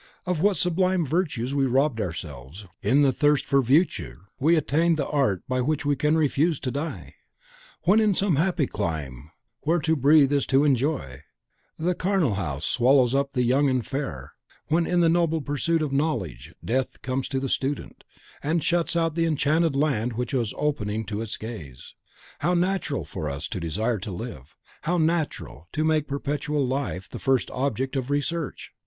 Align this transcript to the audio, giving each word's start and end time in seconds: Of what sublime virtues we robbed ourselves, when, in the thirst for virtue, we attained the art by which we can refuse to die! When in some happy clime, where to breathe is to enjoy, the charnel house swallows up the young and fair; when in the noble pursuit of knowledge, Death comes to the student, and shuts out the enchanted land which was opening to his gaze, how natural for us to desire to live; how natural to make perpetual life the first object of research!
Of 0.25 0.41
what 0.41 0.57
sublime 0.57 1.05
virtues 1.05 1.53
we 1.53 1.67
robbed 1.67 2.01
ourselves, 2.01 2.65
when, 2.81 2.91
in 2.93 3.01
the 3.01 3.11
thirst 3.11 3.45
for 3.45 3.61
virtue, 3.61 4.21
we 4.39 4.55
attained 4.55 4.97
the 4.97 5.05
art 5.05 5.43
by 5.47 5.61
which 5.61 5.85
we 5.85 5.95
can 5.95 6.17
refuse 6.17 6.59
to 6.61 6.71
die! 6.71 7.13
When 7.83 7.99
in 7.99 8.15
some 8.15 8.37
happy 8.37 8.65
clime, 8.65 9.29
where 9.59 9.77
to 9.81 9.95
breathe 9.95 10.33
is 10.33 10.47
to 10.47 10.63
enjoy, 10.63 11.21
the 11.77 11.93
charnel 11.93 12.33
house 12.33 12.65
swallows 12.65 13.13
up 13.13 13.33
the 13.33 13.43
young 13.43 13.69
and 13.69 13.85
fair; 13.85 14.33
when 14.69 14.87
in 14.87 15.01
the 15.01 15.07
noble 15.07 15.39
pursuit 15.39 15.83
of 15.83 15.93
knowledge, 15.93 16.55
Death 16.65 17.03
comes 17.03 17.27
to 17.27 17.39
the 17.39 17.47
student, 17.47 18.03
and 18.41 18.63
shuts 18.63 18.95
out 18.95 19.13
the 19.13 19.27
enchanted 19.27 19.75
land 19.75 20.13
which 20.13 20.33
was 20.33 20.51
opening 20.57 21.05
to 21.05 21.19
his 21.19 21.37
gaze, 21.37 21.93
how 22.39 22.55
natural 22.55 23.05
for 23.05 23.29
us 23.29 23.47
to 23.47 23.59
desire 23.59 23.99
to 23.99 24.09
live; 24.11 24.55
how 24.81 24.97
natural 24.97 25.67
to 25.71 25.83
make 25.83 26.07
perpetual 26.07 26.65
life 26.65 27.07
the 27.07 27.19
first 27.19 27.51
object 27.51 27.95
of 27.95 28.09
research! 28.09 28.71